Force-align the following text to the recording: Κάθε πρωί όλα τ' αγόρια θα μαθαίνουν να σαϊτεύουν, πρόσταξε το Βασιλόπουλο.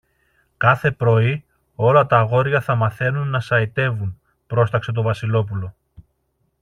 Κάθε 0.57 0.91
πρωί 0.91 1.45
όλα 1.75 2.05
τ' 2.05 2.13
αγόρια 2.13 2.61
θα 2.61 2.75
μαθαίνουν 2.75 3.29
να 3.29 3.39
σαϊτεύουν, 3.39 4.19
πρόσταξε 4.47 4.91
το 4.91 5.01
Βασιλόπουλο. 5.01 5.75